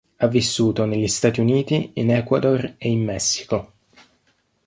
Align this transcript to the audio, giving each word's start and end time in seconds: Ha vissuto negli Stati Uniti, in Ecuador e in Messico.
Ha 0.17 0.25
vissuto 0.25 0.85
negli 0.85 1.07
Stati 1.07 1.41
Uniti, 1.41 1.91
in 1.97 2.09
Ecuador 2.09 2.73
e 2.79 2.89
in 2.89 3.03
Messico. 3.03 3.73